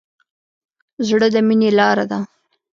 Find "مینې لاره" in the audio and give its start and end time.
1.47-2.05